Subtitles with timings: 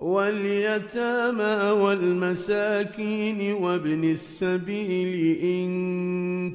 [0.00, 5.70] واليتامى والمساكين وابن السبيل إن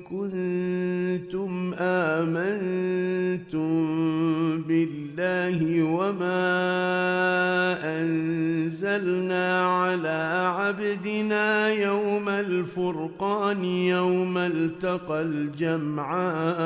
[0.04, 3.72] كنتم آمنتم
[4.62, 6.52] بالله وما
[8.02, 16.62] أنزلنا على عبدنا يوم الفرقان يوم التقى الجمعان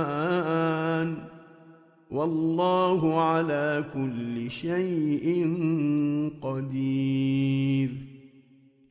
[2.16, 5.58] والله على كل شيء
[6.42, 7.90] قدير.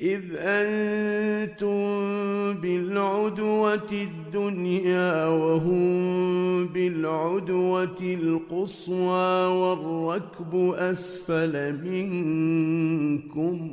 [0.00, 1.80] إذ أنتم
[2.60, 13.72] بالعدوة الدنيا وهم بالعدوة القصوى والركب أسفل منكم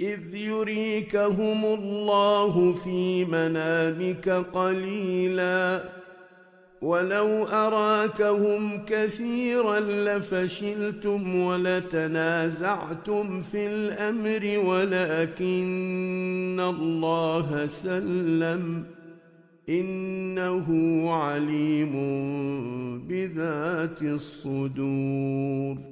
[0.00, 5.84] إذ يريكهم الله في منامك قليلا.
[6.82, 18.84] ولو أراكهم كثيرا لفشلتم ولتنازعتم في الأمر ولكن الله سلم.
[19.68, 20.66] إنه
[21.12, 21.92] عليم
[23.08, 25.91] بذات الصدور.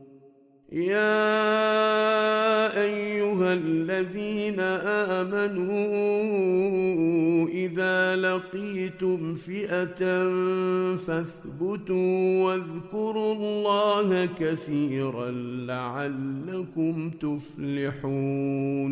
[0.71, 2.31] يا
[2.83, 4.59] أيها الذين
[5.19, 5.81] آمنوا
[7.47, 10.29] إذا لقيتم فئة
[10.95, 15.31] فاثبتوا واذكروا الله كثيرا
[15.67, 18.91] لعلكم تفلحون.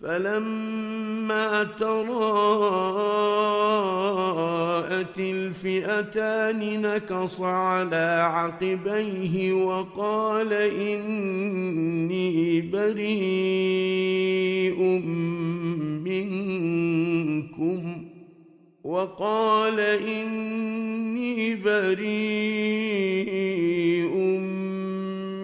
[0.00, 2.06] فلما تراءت
[5.18, 13.00] الفئتان نكص على عقبيه وقال إني بريء
[16.04, 18.04] منكم
[18.84, 22.96] وقال إني بريء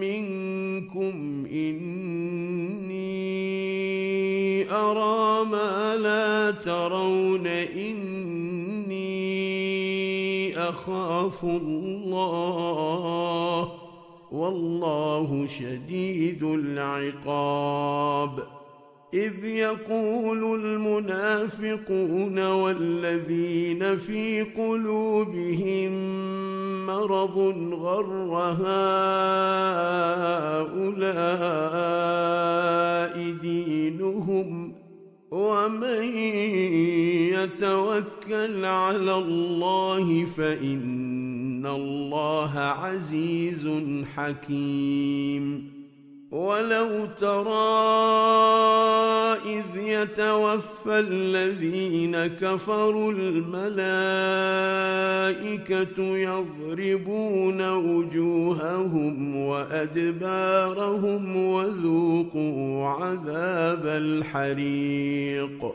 [0.00, 2.11] منكم اني
[6.82, 8.98] ترون إني
[10.58, 12.92] أخاف الله
[14.32, 18.42] والله شديد العقاب.
[19.14, 25.92] إذ يقول المنافقون والذين في قلوبهم
[26.86, 27.38] مرض
[27.72, 28.72] غر هؤلاء
[33.42, 34.72] دينهم
[35.32, 36.04] ومن
[37.32, 43.68] يتوكل على الله فإن الله عزيز
[44.16, 45.71] حكيم.
[46.32, 47.52] ولو ترى
[49.44, 53.62] إذ يتوفى الذين كفروا الملائكة
[56.16, 65.74] يضربون وجوههم وأدبارهم وذوقوا عذاب الحريق.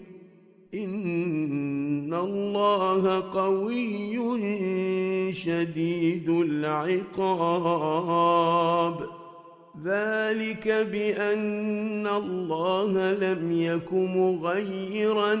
[0.73, 4.17] ان الله قوي
[5.33, 7.01] شديد العقاب
[9.83, 15.35] ذلك بان الله لم يك مغيرا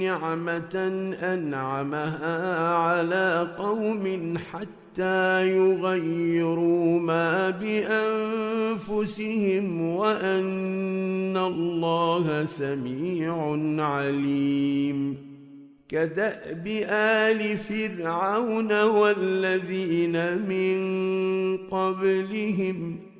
[0.00, 0.74] نعمه
[1.22, 7.50] انعمها على قوم حتى حتى يغيروا ما
[8.80, 15.16] بأنفسهم وأن الله سميع عليم.
[15.88, 20.78] كدأب آل فرعون والذين من
[21.56, 23.11] قبلهم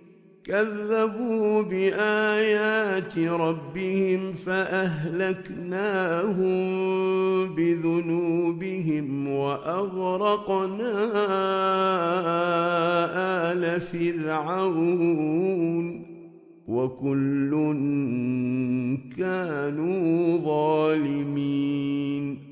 [0.45, 5.13] كذبوا بآيات ربهم فأهلكناهم
[7.55, 10.93] بذنوبهم وأغرقنا
[13.53, 14.93] آل فرعون
[16.69, 17.51] وكل
[19.19, 22.52] كانوا ظالمين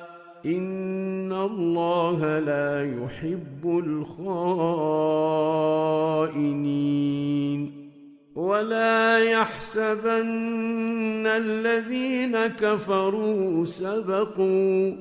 [0.45, 4.21] ان الله لا يحب الخائنين
[8.35, 14.93] ولا يحسبن الذين كفروا سبقوا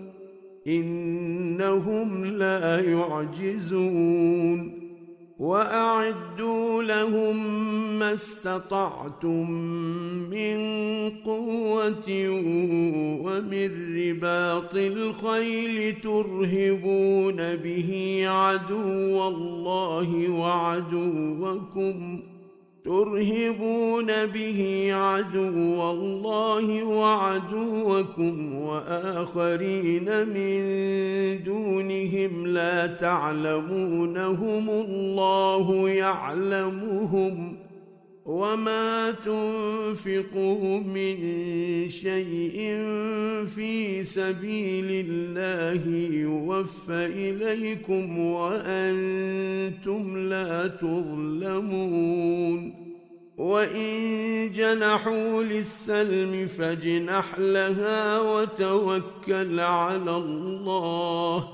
[0.66, 4.80] انهم لا يعجزون
[5.40, 7.36] وأعدوا لهم
[7.98, 9.50] ما استطعتم
[10.30, 10.58] من
[11.24, 12.08] قوة
[13.24, 22.20] ومن رباط الخيل ترهبون به عدو الله وعدوكم
[22.84, 30.60] ترهبون به عدو الله وعدوكم وآخرين من
[31.44, 37.56] دونهم لا تعلمونهم الله يعلمهم
[38.30, 41.16] وما تنفقوا من
[41.88, 42.56] شيء
[43.46, 52.10] في سبيل الله يوفى اليكم وأنتم لا تظلمون
[53.36, 61.48] وان جنحوا للسلم فاجنح لها وتوكل على الله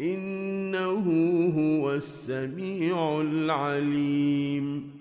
[0.00, 1.04] انه
[1.56, 4.99] هو السميع العليم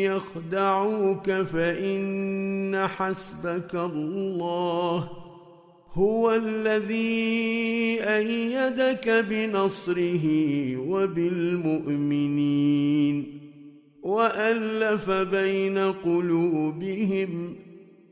[0.03, 5.09] يخدعوك فان حسبك الله
[5.93, 10.27] هو الذي إيدك بنصره
[11.97, 12.61] وبالمؤمنين
[14.03, 17.57] والف بين قلوبهم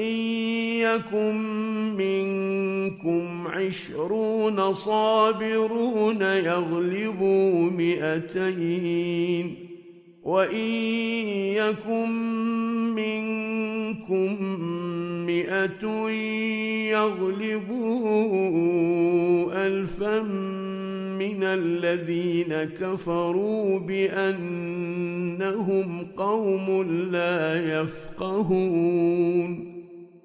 [0.00, 0.14] إن
[0.80, 1.36] يكن
[1.96, 9.54] منكم عشرون صابرون يغلبوا مئتين
[10.24, 10.70] وإن
[11.54, 12.10] يكن
[12.94, 14.36] منكم
[15.26, 16.08] مئة
[16.90, 18.24] يغلبوا
[19.66, 20.22] الفا
[21.18, 24.86] من الذين كفروا بأنهم
[26.16, 26.82] قوم
[27.12, 29.73] لا يفقهون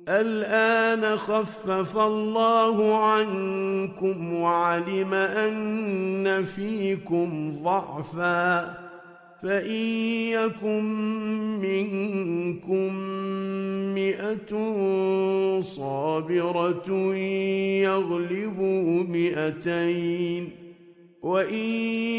[0.10, 8.74] الآن خفف الله عنكم وعلم أن فيكم ضعفا
[9.42, 9.86] فإن
[10.34, 10.84] يكن
[11.62, 12.94] منكم
[13.96, 14.52] مئة
[15.62, 17.16] صابرة
[17.84, 20.59] يغلبوا مئتين
[21.22, 21.66] وإن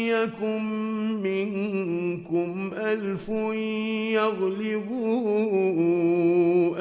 [0.07, 0.63] يكن
[1.23, 3.29] منكم ألف
[4.13, 5.29] يغلبوا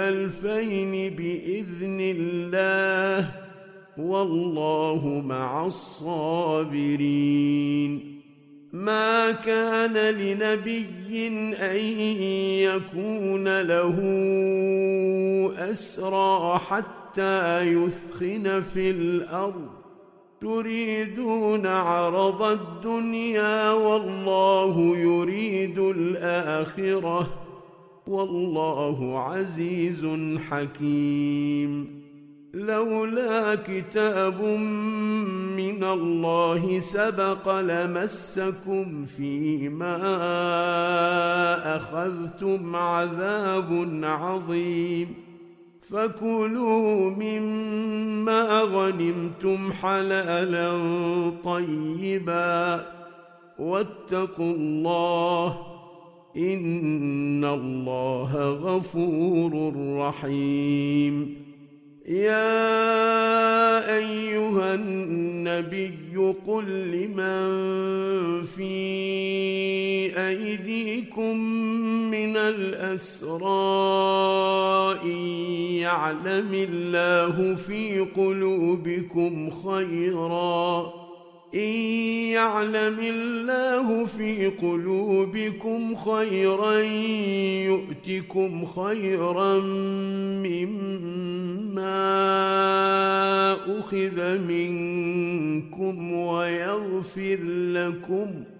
[0.08, 3.30] ألفين بإذن الله
[3.98, 7.10] والله مع الصابرين.
[8.72, 11.80] ما كان لنبي أن
[12.60, 13.96] يكون له
[15.70, 19.79] أسرى حتى يثخن في الأرض
[20.40, 27.30] تريدون عرض الدنيا والله يريد الآخرة.
[28.06, 30.06] والله عزيز
[30.50, 32.00] حكيم.
[32.54, 34.42] لولا كتاب
[35.56, 39.96] من الله سبق لمسكم فيما
[41.76, 45.29] أخذتم عذاب عظيم.
[45.92, 50.70] فكلوا مما غنمتم حلالا
[51.44, 52.86] طيبا
[53.58, 55.58] واتقوا الله
[56.36, 61.40] إن الله غفور رحيم.
[62.08, 67.50] يا أيها النبي قل لمن
[68.42, 68.76] في
[70.28, 71.59] أيديكم
[75.04, 75.18] إن
[75.76, 80.92] يعلم الله في قلوبكم خيرا.
[81.54, 81.70] إن
[82.32, 86.74] يعلم الله في قلوبكم خيرا
[87.66, 89.60] يؤتكم خيرا
[90.46, 91.00] مما
[93.78, 97.38] أخذ منكم ويغفر
[97.74, 98.59] لكم.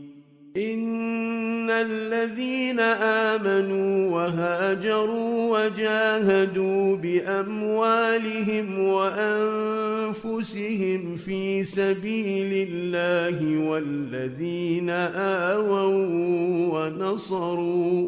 [0.57, 10.45] إن الذين آمنوا وهاجروا وجاهدوا بأموالهم وأنفسهم
[11.15, 14.89] في سبيل الله والذين
[15.49, 15.87] آووا
[16.73, 18.07] ونصروا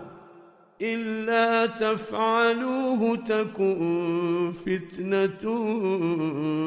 [0.81, 5.43] إلا تفعلوه تكن فتنة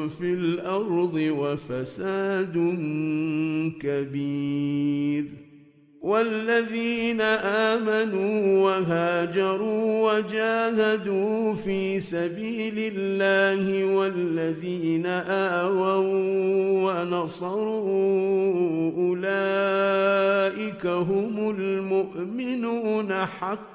[0.07, 2.53] في الأرض وفساد
[3.81, 5.25] كبير.
[6.05, 15.05] والذين آمنوا وهاجروا وجاهدوا في سبيل الله والذين
[15.65, 15.95] آووا
[16.85, 23.74] ونصروا أولئك هم المؤمنون حقا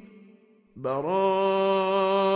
[0.83, 2.29] براءة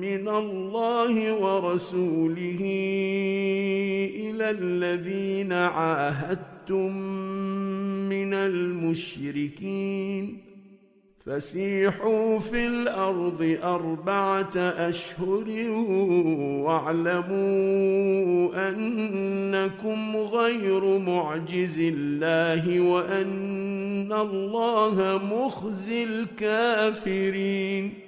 [0.00, 2.60] من الله ورسوله
[4.14, 6.96] إلى الذين عاهدتم
[8.08, 10.38] من المشركين
[11.28, 15.70] فسيحوا في الأرض أربعة أشهر
[16.64, 17.38] واعلموا
[18.70, 28.07] أنكم غير معجز الله وأن الله مخزي الكافرين.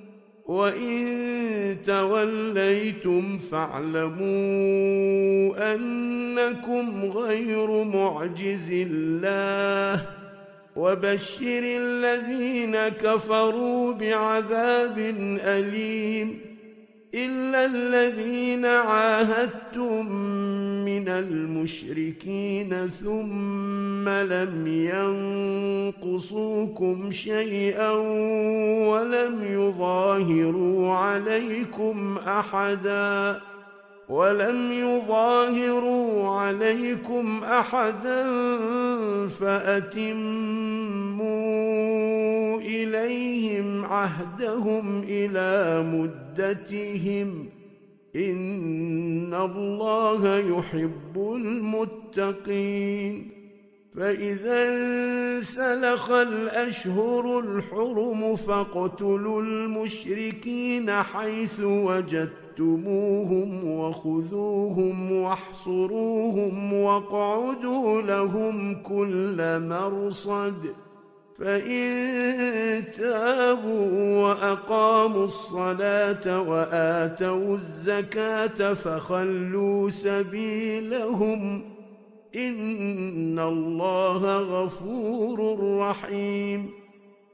[0.45, 4.21] وان توليتم فاعلموا
[5.73, 10.05] انكم غير معجز الله
[10.75, 14.97] وبشر الذين كفروا بعذاب
[15.43, 16.50] اليم
[17.15, 20.11] إلا الذين عاهدتم
[20.85, 24.67] من المشركين ثم لم
[25.97, 27.91] ينقصوكم شيئا
[28.87, 33.41] ولم يظاهروا عليكم أحدا
[34.11, 38.23] ولم يظاهروا عليكم أحدا
[39.27, 40.51] فأتموا
[42.59, 47.49] إليهم عهدهم إلى مدتهم
[48.15, 53.31] إن الله يحب المتقين
[53.95, 61.59] فإذا انسلخ الأشهر الحرم فاقتلوا المشركين حيث
[62.61, 70.73] وجدتموهم وخذوهم واحصروهم واقعدوا لهم كل مرصد
[71.39, 81.61] فإن تابوا وأقاموا الصلاة وآتوا الزكاة فخلوا سبيلهم
[82.35, 86.80] إن الله غفور رحيم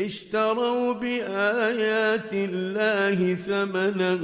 [0.00, 4.14] اشتروا بآيات الله ثمنا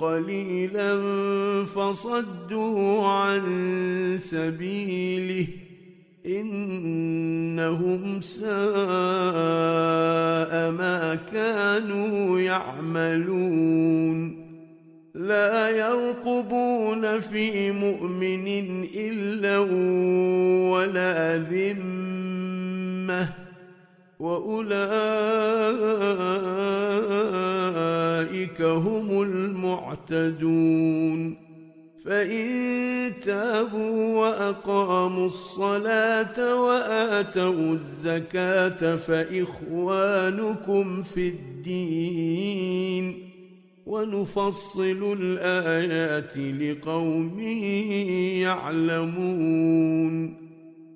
[0.00, 1.02] قليلا
[1.64, 3.42] فصدوا عن
[4.20, 5.46] سبيله
[6.26, 8.46] إنهم ساء
[10.70, 13.35] ما كانوا يعملون
[38.16, 43.14] وآتوا الزكاة فإخوانكم في الدين
[43.86, 47.40] ونفصل الآيات لقوم
[48.40, 50.45] يعلمون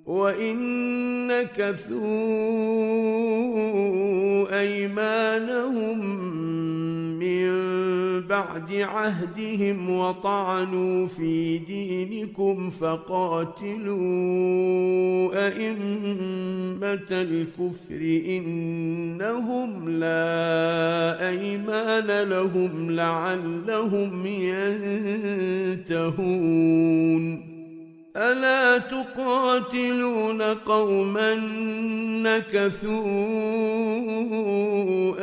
[0.05, 0.57] وإن
[1.27, 2.01] نكثوا
[4.59, 6.21] أيمانهم
[8.31, 13.91] بعد عهدهم وطعنوا في دينكم فقاتلوا
[15.47, 24.25] أئمة الكفر إنهم لا أيمان لهم لعلهم
[25.85, 27.50] ينتهون
[28.15, 31.35] ألا تقاتلون قوما
[32.23, 33.01] نكثوا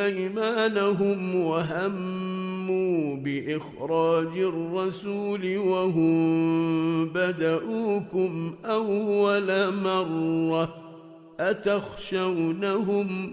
[0.05, 10.75] أيمانهم وهموا بإخراج الرسول وهم بدؤوكم أول مرة
[11.41, 13.33] أتخشونهم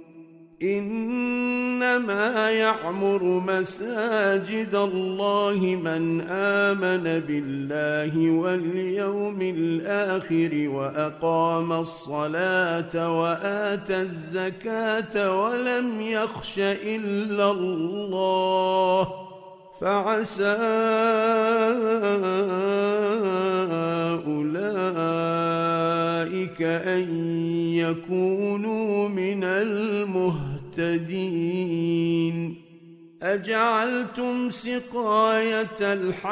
[0.63, 16.59] إنما يعمر مساجد الله من آمن بالله واليوم الآخر وأقام الصلاة واتى الزكاة ولم يخش
[16.59, 19.30] إلا الله
[19.81, 20.57] فعسى
[24.27, 25.41] أولئك
[26.61, 27.05] أن
[27.75, 30.61] يكونوا من المهتدين.
[30.71, 32.55] مهتدين
[33.21, 36.31] أجعلتم سقاية الحاج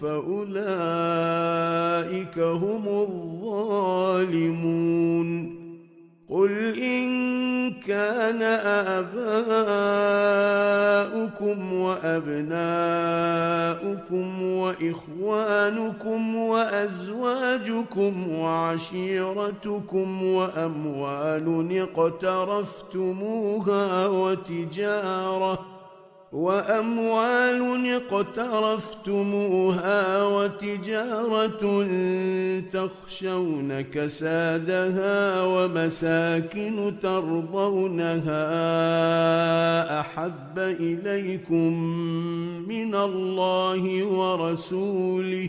[0.00, 0.38] فأولئك
[2.38, 4.50] هم الظالمون
[6.30, 7.10] قل إن
[7.86, 8.42] كان
[10.02, 12.30] آباؤكم وأبناؤكم
[14.42, 23.26] وإخوانكم وأزواجكم وعشيرتكم وأموال اقترفتموها
[24.06, 25.69] وتجارة
[26.32, 29.44] وأموال اقترفتموها
[30.24, 31.86] وتجارة
[32.72, 38.40] تخشون كسادها ومساكن ترضونها
[40.00, 41.72] أحب إليكم
[42.68, 45.48] من الله ورسوله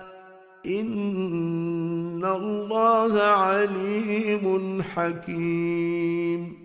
[0.65, 6.61] ان الله عليم حكيم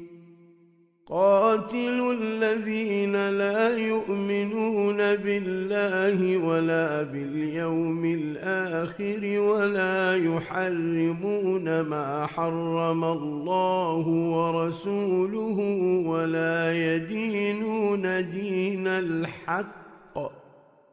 [1.08, 15.58] قاتلوا الذين لا يؤمنون بالله ولا باليوم الآخر ولا يحرمون ما حرم الله ورسوله
[16.06, 19.85] ولا يدينون دين الحق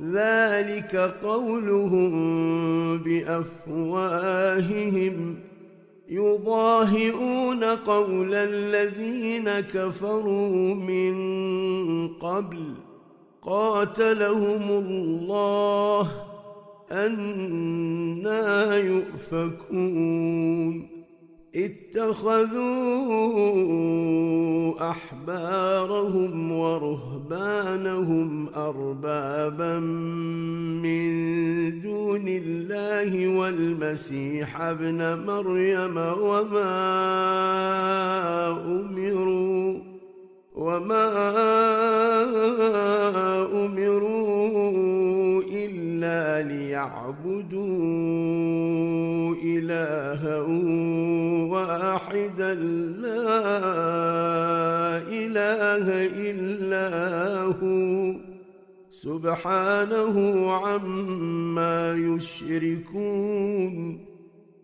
[0.00, 2.10] ذلك قولهم
[2.98, 5.36] بأفواههم.
[6.08, 11.14] يضاهئون قول الذين كفروا من
[12.08, 12.74] قبل.
[13.42, 16.10] قاتلهم الله
[16.92, 20.93] أنا يؤفكون.
[21.56, 22.64] اتخذوا
[24.90, 29.78] أحبارهم ورهبانهم أربابا
[30.82, 36.74] من دون الله والمسيح ابن مريم وما
[38.66, 39.93] أمروا
[40.54, 41.06] وما
[43.66, 47.74] امروا الا ليعبدوا
[49.44, 50.40] الها
[51.50, 53.38] واحدا لا
[55.10, 55.86] اله
[56.30, 56.88] الا
[57.42, 58.14] هو
[58.90, 63.74] سبحانه عما يشركون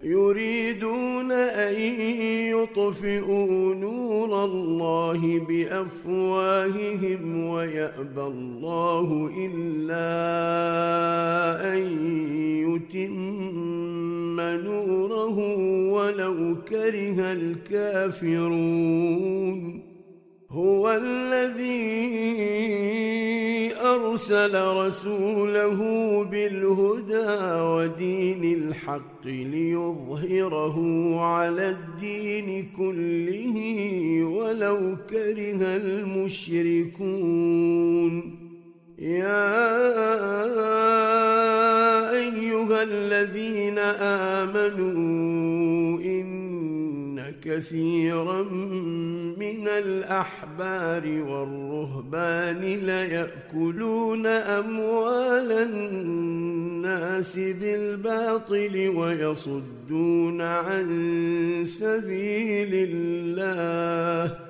[0.03, 1.75] يريدون أن
[2.57, 10.09] يطفئوا نور الله بأفواههم ويأبى الله إلا
[11.75, 11.83] أن
[12.67, 15.39] يتم نوره
[15.93, 18.71] ولو كره الكافرون.
[20.53, 22.11] هو الذي
[23.81, 25.79] أرسل رسوله
[26.25, 30.77] بالهدى ودين الحق ليظهره
[31.21, 33.57] على الدين كله
[34.25, 37.21] ولو كره المشركون.
[38.99, 39.71] يا
[42.13, 43.79] أيها الذين
[44.39, 46.40] آمنوا إن
[47.45, 48.43] كثيرا
[49.39, 60.87] من الأحبار والرهبان ليأكلون أموال الناس بالباطل ويصدون عن
[61.67, 64.50] سبيل الله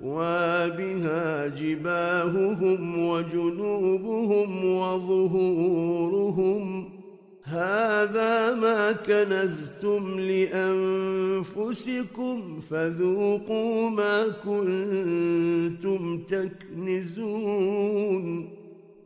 [0.00, 6.14] فتكوى بها جباههم وجنوبهم وظهورهم.
[7.44, 11.80] هذا ما كنزتم لأنفسكم
[12.70, 17.40] فذوقوا ما كنتم تكنزون.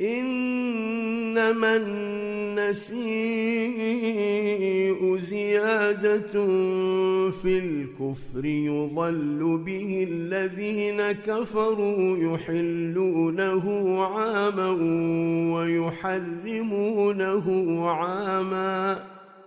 [0.00, 2.96] إنما النسيء
[5.18, 6.32] زيادة
[7.30, 14.70] في الكفر يضل به الذين كفروا يحلونه عاما
[15.56, 17.46] ويحرمونه
[17.88, 19.15] عاما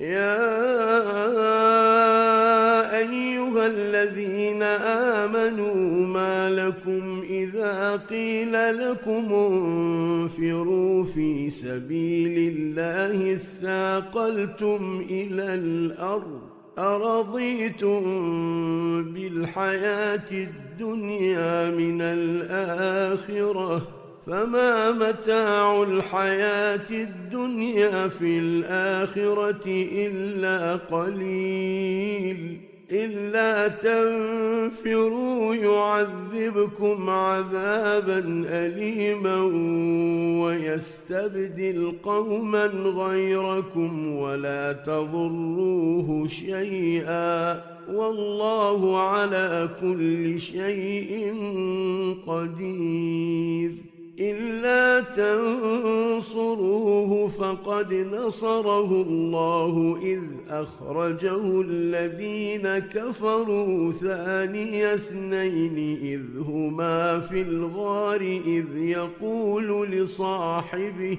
[0.00, 0.40] يا
[2.98, 4.62] أيها الذين
[5.22, 16.40] آمنوا ما لكم إذا قيل لكم انفروا في سبيل الله اثاقلتم إلى الأرض
[16.78, 18.02] أرضيتم
[19.12, 23.99] بالحياة الدنيا من الآخرة
[24.30, 32.60] فما متاع الحياة الدنيا في الآخرة إلا قليل.
[32.92, 39.42] إلا تنفروا يعذبكم عذابا أليما
[40.44, 47.64] ويستبدل قوما غيركم ولا تضروه شيئا.
[47.92, 51.34] والله على كل شيء
[52.26, 53.89] قدير.
[54.20, 55.00] إلا
[56.20, 68.76] تنصروه فقد نصره الله إذ أخرجه الذين كفروا ثاني اثنين إذ هما في الغار إذ
[68.76, 71.18] يقول لصاحبه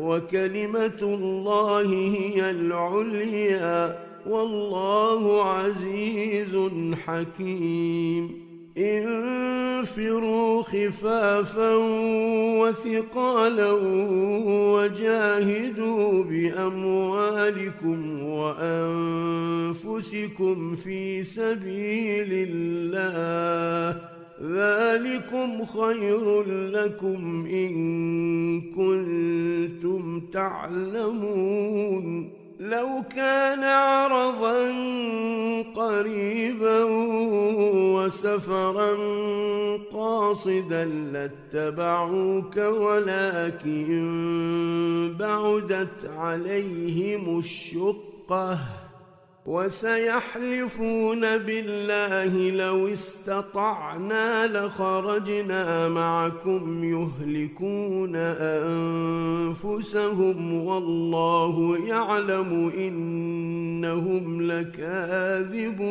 [0.00, 6.56] وكلمة الله هي العليا والله عزيز
[7.06, 8.50] حكيم.
[8.78, 11.74] انفروا خفافا
[12.60, 13.72] وثقالا
[14.74, 19.76] وجاهدوا بأموالكم وأنفسكم
[20.76, 24.19] في سبيل الله.
[24.42, 27.72] ذلكم خير لكم إن
[28.60, 32.30] كنتم تعلمون.
[32.60, 34.72] لو كان عرضا
[35.74, 36.84] قريبا
[37.94, 38.96] وسفرا
[39.92, 43.94] قاصدا لاتبعوك ولكن
[45.18, 48.58] بعدت عليهم الشقة.
[49.46, 58.16] وسيحلفون بالله لو استطعنا لخرجنا معكم يهلكون
[59.56, 65.90] أنفسهم والله يعلم إنهم لكاذبون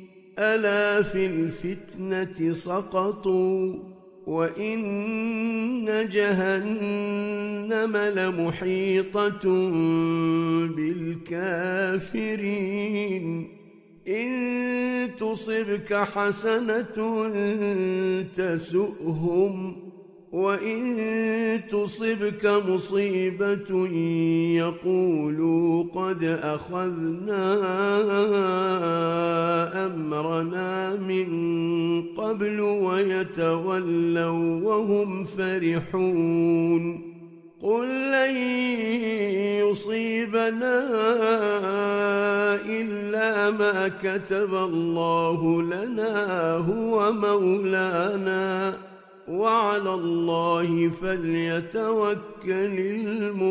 [0.39, 3.73] ألا في الفتنة سقطوا
[4.25, 9.47] وإن جهنم لمحيطة
[10.75, 12.37] بالكافرين.
[14.07, 16.97] إن تصبك حسنة
[18.35, 19.90] تسؤهم
[20.31, 23.87] وان تصبك مصيبه
[24.55, 27.45] يقولوا قد اخذنا
[29.85, 31.27] امرنا من
[32.17, 33.49] قبل ويتولوا
[34.63, 37.11] وهم فرحون
[37.61, 38.35] قل لن
[39.67, 40.79] يصيبنا
[42.65, 48.90] الا ما كتب الله لنا هو مولانا
[49.27, 52.79] وعلى الله فليتوكل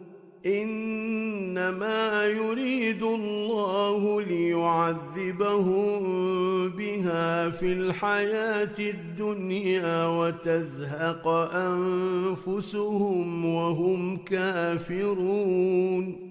[0.45, 5.99] إنما يريد الله ليعذبهم
[6.69, 16.30] بها في الحياة الدنيا وتزهق أنفسهم وهم كافرون.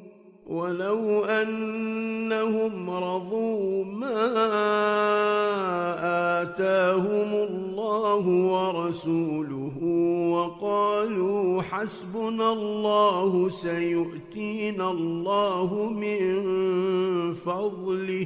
[0.51, 4.31] ولو أنهم رضوا ما
[6.41, 9.77] آتاهم الله ورسوله
[10.31, 16.43] وقالوا حسبنا الله سيؤتينا الله من
[17.33, 18.25] فضله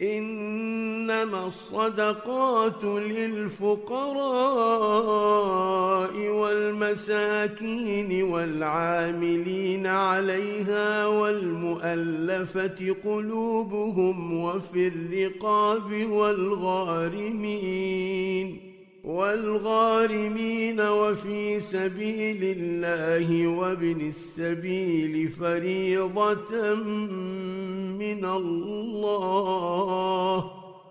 [0.00, 3.78] إنما الصدقات للفقراء
[6.28, 17.48] والمساكين والعاملين عليها والمؤلفة قلوبهم وفي الرقاب والغارمين
[19.08, 26.74] والغارمين وفي سبيل الله وابن السبيل فريضة
[27.96, 29.24] من الله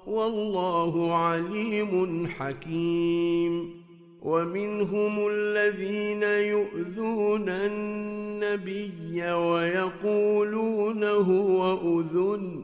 [0.08, 3.78] والله عليم حكيم.
[4.22, 12.64] ومنهم الذين يؤذون النبي ويقولون هو أذن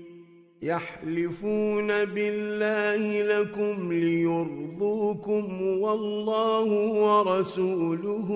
[0.63, 6.69] يحلفون بالله لكم ليرضوكم والله
[7.01, 8.29] ورسوله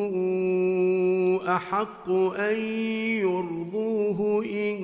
[1.48, 2.60] أحق أن
[3.22, 4.78] يرضوه إن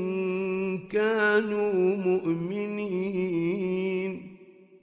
[0.78, 3.52] كانوا مؤمنين.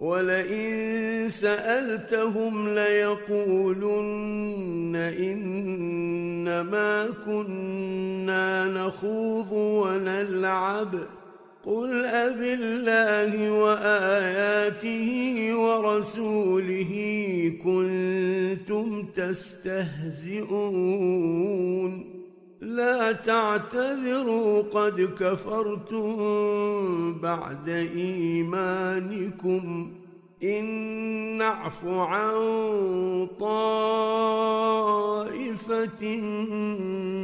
[0.00, 4.16] ولئن سألتهم ليقولن
[4.96, 10.94] إنما كنا نخوض ونلعب.
[11.64, 15.08] قل أب الله وآياته
[15.56, 16.92] ورسوله
[17.64, 20.50] كنتم تستهزئون.
[22.60, 26.16] لا تعتذروا قد كفرتم
[27.18, 29.90] بعد إيمانكم.
[30.44, 30.64] إن
[31.38, 32.34] نعف عن
[33.40, 34.60] طائفة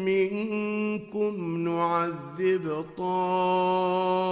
[0.06, 4.24] منكم نعذب طائفة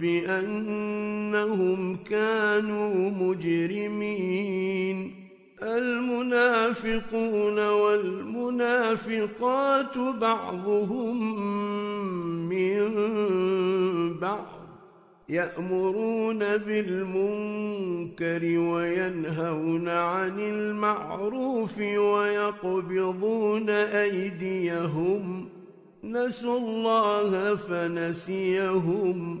[0.00, 5.19] بأنهم كانوا مجرمين.
[5.62, 9.18] المنافقون والمنافقات
[9.98, 11.18] بعضهم
[12.48, 12.80] من
[14.18, 14.60] بعض
[15.28, 25.48] يأمرون بالمنكر وينهون عن المعروف ويقبضون أيديهم
[26.04, 29.40] نسوا الله فنسيهم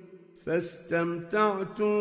[0.45, 1.95] فاستمتعتم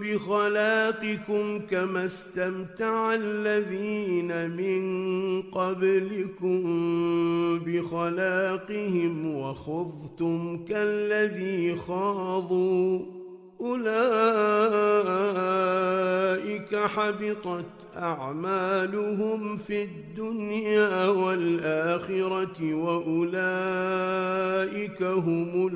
[0.00, 4.82] بخلاقكم كما استمتع الذين من
[5.42, 6.62] قبلكم
[7.66, 13.15] بخلاقهم وخضتم كالذي خاضوا.
[13.60, 13.86] أولئك
[16.76, 17.64] حبطت
[17.96, 23.42] أعمالهم في الدنيا والآخرة وأولئك
[25.02, 25.66] هم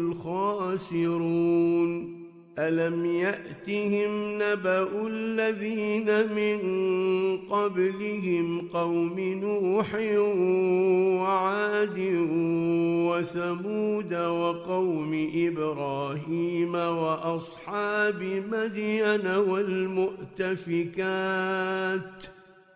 [0.70, 2.19] الخاسرون.
[2.60, 6.58] الم ياتهم نبا الذين من
[7.50, 9.94] قبلهم قوم نوح
[11.20, 11.98] وعاد
[13.08, 20.80] وثمود وقوم إبراهيم واصحاب مدين والمؤتفكات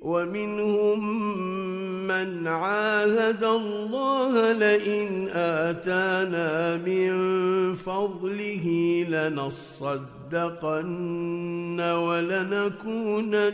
[0.00, 1.26] ومنهم
[2.06, 8.66] من عاهد الله لئن آتانا من فضله
[9.08, 9.80] لنصدقن
[11.80, 13.48] ولنكونن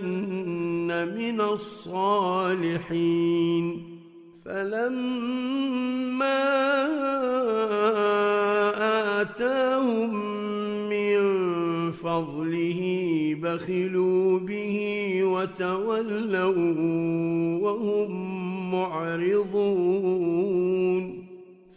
[1.17, 2.75] من الصالحين.
[4.45, 6.45] فلما
[9.21, 10.15] آتاهم
[10.89, 10.94] من
[12.05, 12.81] فضله
[13.43, 14.79] بخلوا به
[15.25, 16.55] وتولوا
[17.63, 18.11] وهم
[18.75, 20.45] معرضون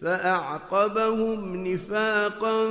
[0.02, 2.68] فأعقبهم نفاقا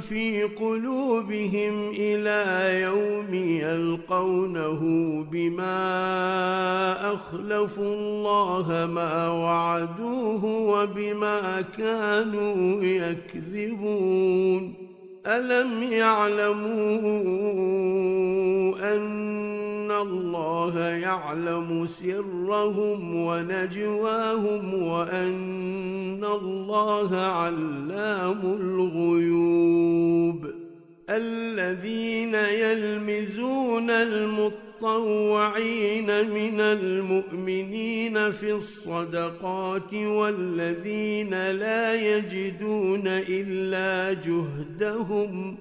[0.00, 4.80] في قلوبهم إلى يوم يلقونه
[5.32, 14.87] بما اخلفوا الله ما وعدوه وبما كانوا يكذبون
[15.28, 16.68] الم يعلموا
[18.96, 30.46] ان الله يعلم سرهم ونجواهم وان الله علام الغيوب
[31.10, 33.90] الذين يلمزون
[34.82, 45.56] المطوعين من المؤمنين في الصدقات والذين لا يجدون إلا جهدهم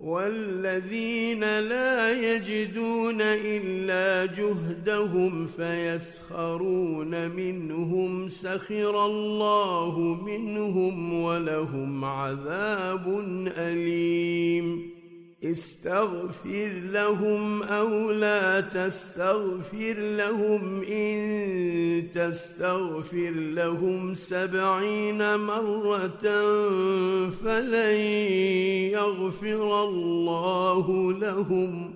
[0.00, 13.24] والذين لا يجدون إلا جهدهم فيسخرون منهم سخر الله منهم ولهم عذاب
[13.56, 14.97] أليم
[15.44, 26.22] استغفر لهم أو لا تستغفر لهم إن تستغفر لهم سبعين مرة
[27.30, 27.96] فلن
[28.90, 31.94] يغفر الله لهم.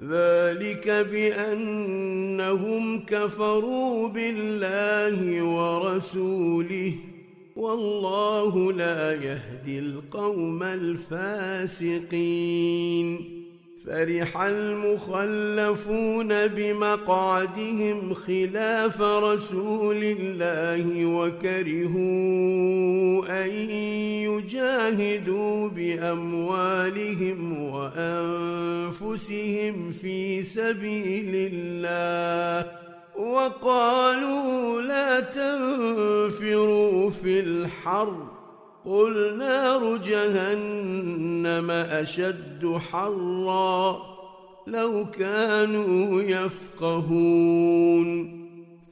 [0.00, 7.11] ذلك بأنهم كفروا بالله ورسوله.
[7.56, 11.98] والله لا يهدي القوم الفاسقين.
[13.86, 22.02] فرح المخلفون بمقعدهم خلاف رسول الله وكرهوا
[23.44, 23.50] أن
[24.30, 27.38] يجاهدوا بأموالهم
[28.92, 32.81] وأنفسهم في سبيل الله.
[33.22, 38.14] وقالوا لا تنفروا في الحر.
[38.86, 44.02] قل نار جهنم أشد حرا.
[44.66, 48.41] لو كانوا يفقهون.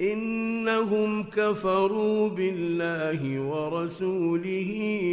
[0.00, 4.70] إنهم كفروا بالله ورسوله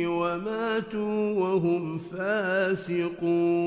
[0.07, 3.57] وماتوا وهم فاسقون.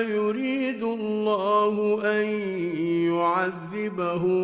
[0.00, 2.24] يريد الله أن
[3.14, 4.40] يعذبهم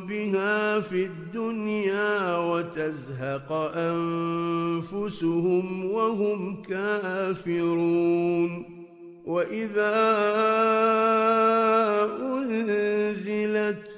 [0.00, 8.64] بها في الدنيا وتزهق أنفسهم وهم كافرون.
[9.26, 9.96] وإذا
[12.22, 13.97] أنزلت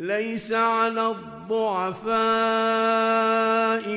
[0.00, 2.10] ليس على الضعفاء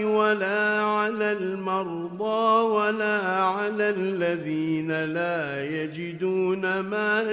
[0.03, 7.31] ولا على المرضى ولا على الذين لا يجدون ما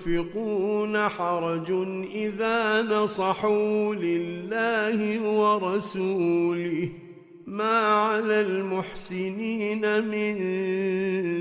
[0.00, 1.72] ينفقون حرج
[2.14, 6.88] إذا نصحوا لله ورسوله.
[7.46, 10.34] ما على المحسنين من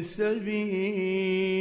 [0.02, 1.52] سبيل.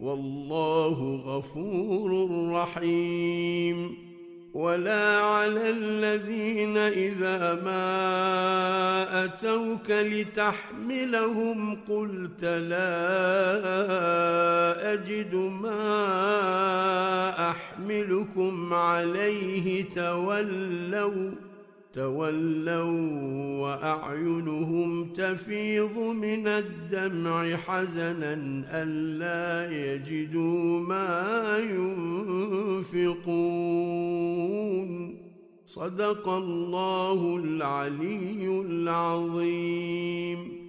[0.00, 4.10] والله غفور رحيم.
[4.54, 12.92] ولا على الذين إذا ما أتوك لتحملهم قلت لا
[14.92, 15.90] أجد ما
[17.50, 21.49] أحملكم عليه تولوا.
[21.92, 28.34] تولوا وأعينهم تفيض من الدمع حزنا
[28.72, 31.58] ألا يجدوا ما
[32.90, 33.30] ينفقون.
[35.66, 40.59] صدق الله العلي العظيم.